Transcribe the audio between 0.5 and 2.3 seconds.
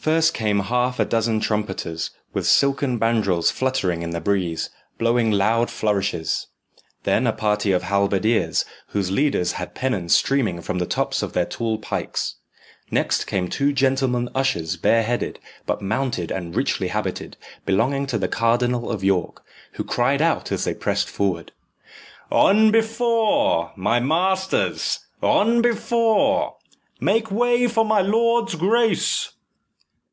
half a dozen trumpeters,